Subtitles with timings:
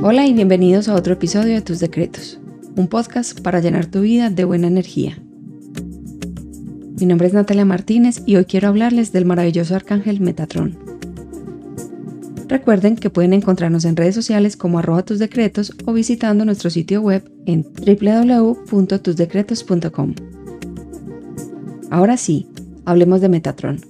[0.00, 2.38] Hola y bienvenidos a otro episodio de Tus Decretos,
[2.76, 5.18] un podcast para llenar tu vida de buena energía.
[7.00, 10.78] Mi nombre es Natalia Martínez y hoy quiero hablarles del maravilloso arcángel Metatron.
[12.46, 17.00] Recuerden que pueden encontrarnos en redes sociales como arroba tus decretos o visitando nuestro sitio
[17.00, 20.14] web en www.tusdecretos.com.
[21.90, 22.46] Ahora sí,
[22.84, 23.80] hablemos de Metatron,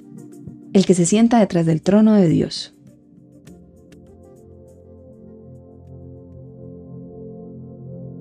[0.73, 2.78] el que se sienta detrás del trono de Dios.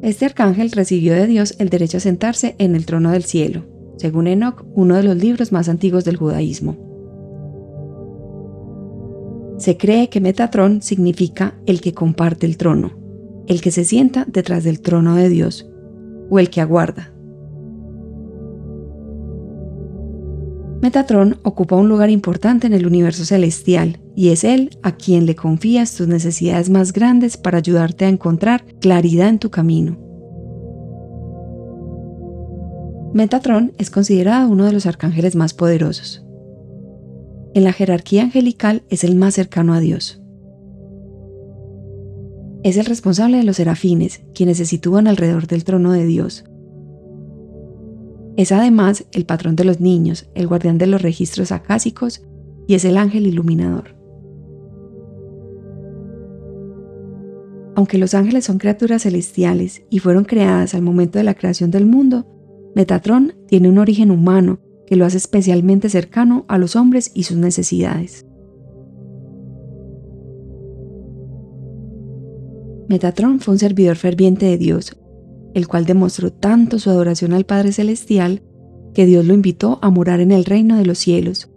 [0.02, 3.66] Este arcángel recibió de Dios el derecho a sentarse en el trono del cielo,
[3.98, 6.78] según Enoch, uno de los libros más antiguos del judaísmo.
[9.58, 12.92] Se cree que Metatron significa el que comparte el trono,
[13.48, 15.68] el que se sienta detrás del trono de Dios,
[16.30, 17.12] o el que aguarda.
[20.88, 25.36] Metatron ocupa un lugar importante en el universo celestial y es él a quien le
[25.36, 29.98] confías tus necesidades más grandes para ayudarte a encontrar claridad en tu camino.
[33.14, 36.26] Metatron es considerado uno de los arcángeles más poderosos.
[37.54, 40.22] En la jerarquía angelical es el más cercano a Dios.
[42.64, 46.46] Es el responsable de los serafines, quienes se sitúan alrededor del trono de Dios,
[48.38, 52.24] es además el patrón de los niños, el guardián de los registros acásicos
[52.68, 53.96] y es el ángel iluminador.
[57.76, 61.88] Aunque los ángeles son criaturas celestiales y fueron creadas al momento de la creación del
[61.88, 62.28] mundo,
[62.76, 67.38] Metatron tiene un origen humano que lo hace especialmente cercano a los hombres y sus
[67.38, 68.26] necesidades.
[72.88, 74.96] Metatron fue un servidor ferviente de Dios,
[75.58, 78.44] el cual demostró tanto su adoración al Padre Celestial
[78.94, 81.50] que Dios lo invitó a morar en el reino de los cielos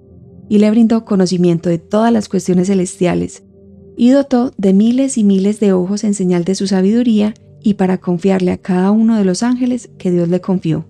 [0.49, 3.45] y le brindó conocimiento de todas las cuestiones celestiales
[3.97, 7.99] y dotó de miles y miles de ojos en señal de su sabiduría y para
[7.99, 10.87] confiarle a cada uno de los ángeles que Dios le confió.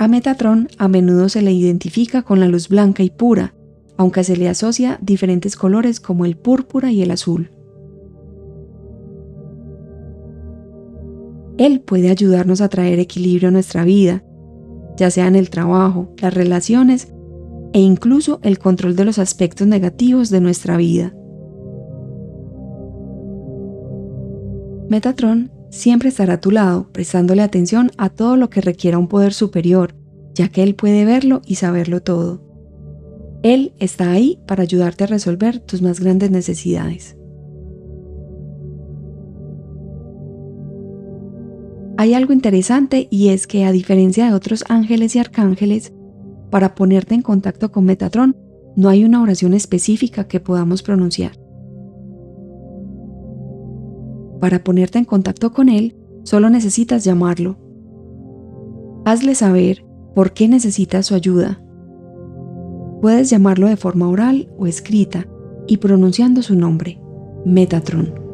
[0.00, 3.54] A Metatron a menudo se le identifica con la luz blanca y pura,
[3.96, 7.50] aunque se le asocia diferentes colores como el púrpura y el azul.
[11.58, 14.22] Él puede ayudarnos a traer equilibrio a nuestra vida,
[14.96, 17.08] ya sea en el trabajo, las relaciones
[17.72, 21.14] e incluso el control de los aspectos negativos de nuestra vida.
[24.88, 29.32] Metatron siempre estará a tu lado, prestándole atención a todo lo que requiera un poder
[29.32, 29.94] superior,
[30.34, 32.42] ya que Él puede verlo y saberlo todo.
[33.42, 37.16] Él está ahí para ayudarte a resolver tus más grandes necesidades.
[41.98, 45.92] Hay algo interesante y es que a diferencia de otros ángeles y arcángeles,
[46.50, 48.36] para ponerte en contacto con Metatron
[48.76, 51.32] no hay una oración específica que podamos pronunciar.
[54.40, 57.56] Para ponerte en contacto con él, solo necesitas llamarlo.
[59.06, 61.62] Hazle saber por qué necesitas su ayuda.
[63.00, 65.26] Puedes llamarlo de forma oral o escrita
[65.66, 67.00] y pronunciando su nombre,
[67.46, 68.25] Metatron.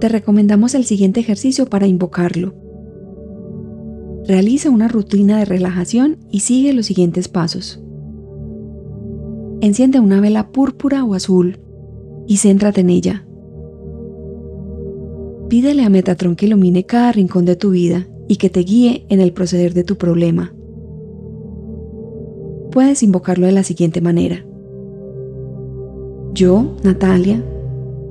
[0.00, 2.54] Te recomendamos el siguiente ejercicio para invocarlo.
[4.26, 7.82] Realiza una rutina de relajación y sigue los siguientes pasos.
[9.60, 11.58] Enciende una vela púrpura o azul
[12.26, 13.26] y céntrate en ella.
[15.48, 19.20] Pídele a Metatron que ilumine cada rincón de tu vida y que te guíe en
[19.20, 20.54] el proceder de tu problema.
[22.70, 24.44] Puedes invocarlo de la siguiente manera.
[26.34, 27.42] Yo, Natalia,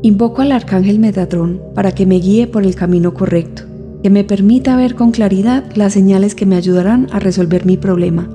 [0.03, 3.63] Invoco al arcángel Metatron para que me guíe por el camino correcto,
[4.03, 8.29] que me permita ver con claridad las señales que me ayudarán a resolver mi problema.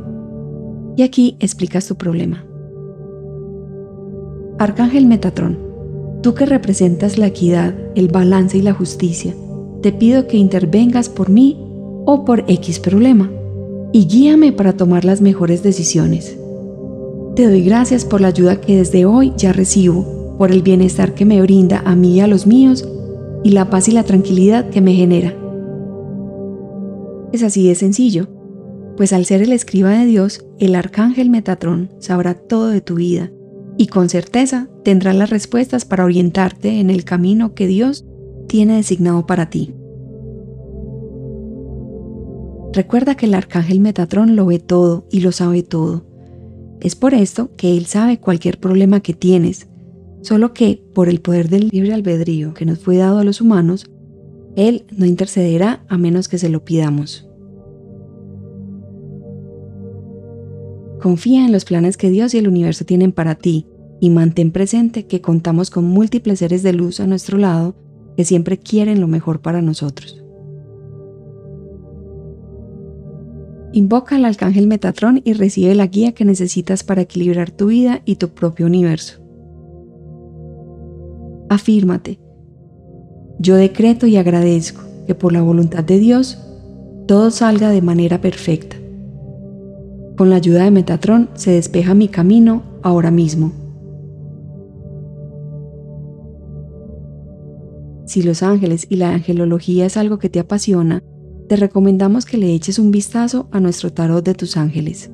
[0.97, 2.45] Y aquí explicas tu problema.
[4.59, 5.57] Arcángel Metatron,
[6.21, 9.33] tú que representas la equidad, el balance y la justicia,
[9.83, 11.57] te pido que intervengas por mí
[12.07, 13.31] o por X problema
[13.93, 16.37] y guíame para tomar las mejores decisiones.
[17.37, 21.25] Te doy gracias por la ayuda que desde hoy ya recibo por el bienestar que
[21.25, 22.85] me brinda a mí y a los míos
[23.45, 25.37] y la paz y la tranquilidad que me genera.
[27.33, 28.27] Es así de sencillo,
[28.97, 33.31] pues al ser el escriba de Dios, el arcángel Metatrón sabrá todo de tu vida
[33.79, 38.05] y con certeza tendrá las respuestas para orientarte en el camino que Dios
[38.49, 39.73] tiene designado para ti.
[42.73, 46.05] Recuerda que el arcángel Metatrón lo ve todo y lo sabe todo.
[46.81, 49.69] Es por esto que él sabe cualquier problema que tienes,
[50.23, 53.87] Solo que, por el poder del libre albedrío que nos fue dado a los humanos,
[54.57, 57.29] Él no intercederá a menos que se lo pidamos.
[61.01, 63.67] Confía en los planes que Dios y el universo tienen para ti
[64.01, 67.75] y mantén presente que contamos con múltiples seres de luz a nuestro lado
[68.17, 70.23] que siempre quieren lo mejor para nosotros.
[73.73, 78.17] Invoca al arcángel Metatrón y recibe la guía que necesitas para equilibrar tu vida y
[78.17, 79.22] tu propio universo.
[81.53, 82.19] Afírmate.
[83.39, 86.39] Yo decreto y agradezco que por la voluntad de Dios
[87.07, 88.77] todo salga de manera perfecta.
[90.17, 93.53] Con la ayuda de Metatrón se despeja mi camino ahora mismo.
[98.07, 101.03] Si los ángeles y la angelología es algo que te apasiona,
[101.51, 105.11] te recomendamos que le eches un vistazo a nuestro tarot de tus ángeles.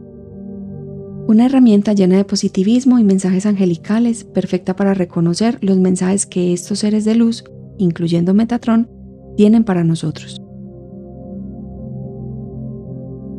[1.28, 6.78] Una herramienta llena de positivismo y mensajes angelicales, perfecta para reconocer los mensajes que estos
[6.78, 7.44] seres de luz,
[7.76, 8.88] incluyendo Metatron,
[9.36, 10.40] tienen para nosotros.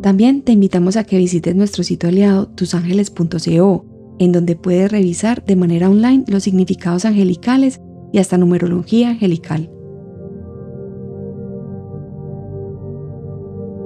[0.03, 3.85] También te invitamos a que visites nuestro sitio aliado tusangeles.co,
[4.19, 7.81] en donde puedes revisar de manera online los significados angelicales
[8.13, 9.71] y hasta numerología angelical.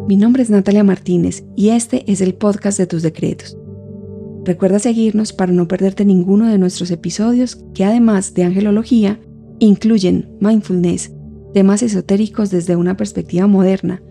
[0.10, 3.58] Mi nombre es Natalia Martínez y este es el podcast de tus decretos.
[4.46, 9.20] Recuerda seguirnos para no perderte ninguno de nuestros episodios que además de angelología
[9.60, 11.14] incluyen mindfulness,
[11.54, 14.04] temas esotéricos desde una perspectiva moderna,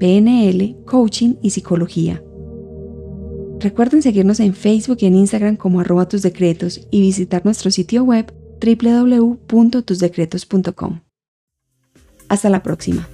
[0.00, 2.20] PNL, coaching y psicología.
[3.60, 8.02] Recuerden seguirnos en Facebook y en Instagram como arroba tus decretos y visitar nuestro sitio
[8.04, 11.00] web www.tusdecretos.com.
[12.28, 13.08] Hasta la próxima.